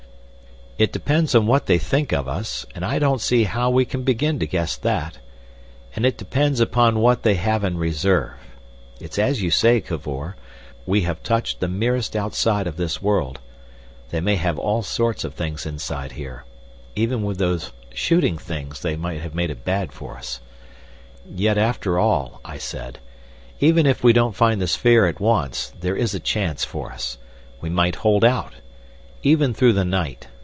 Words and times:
"It 0.77 0.91
depends 0.91 1.35
on 1.35 1.45
what 1.45 1.67
they 1.67 1.77
think 1.77 2.11
of 2.11 2.27
us, 2.27 2.65
and 2.73 2.83
I 2.83 2.97
don't 2.97 3.21
see 3.21 3.43
how 3.43 3.69
we 3.69 3.85
can 3.85 4.01
begin 4.01 4.39
to 4.39 4.47
guess 4.47 4.75
that. 4.77 5.19
And 5.95 6.07
it 6.07 6.17
depends 6.17 6.59
upon 6.59 6.97
what 7.01 7.21
they 7.21 7.35
have 7.35 7.63
in 7.63 7.77
reserve. 7.77 8.33
It's 8.99 9.19
as 9.19 9.43
you 9.43 9.51
say, 9.51 9.79
Cavor, 9.79 10.35
we 10.87 11.01
have 11.01 11.21
touched 11.21 11.59
the 11.59 11.67
merest 11.67 12.15
outside 12.15 12.65
of 12.65 12.77
this 12.77 12.99
world. 12.99 13.39
They 14.09 14.21
may 14.21 14.37
have 14.37 14.57
all 14.57 14.81
sorts 14.81 15.23
of 15.23 15.35
things 15.35 15.67
inside 15.67 16.13
here. 16.13 16.45
Even 16.95 17.21
with 17.21 17.37
those 17.37 17.71
shooting 17.93 18.39
things 18.39 18.79
they 18.81 18.95
might 18.95 19.35
make 19.35 19.51
it 19.51 19.63
bad 19.63 19.91
for 19.93 20.17
us.... 20.17 20.39
"Yet 21.31 21.59
after 21.59 21.99
all," 21.99 22.41
I 22.43 22.57
said, 22.57 22.97
"even 23.59 23.85
if 23.85 24.03
we 24.03 24.13
don't 24.13 24.35
find 24.37 24.59
the 24.59 24.67
sphere 24.67 25.05
at 25.05 25.19
once, 25.19 25.73
there 25.79 25.95
is 25.97 26.15
a 26.15 26.19
chance 26.19 26.65
for 26.65 26.91
us. 26.91 27.19
We 27.59 27.69
might 27.69 27.97
hold 27.97 28.25
out. 28.25 28.53
Even 29.21 29.53
through 29.53 29.73
the 29.73 29.85
night. 29.85 30.25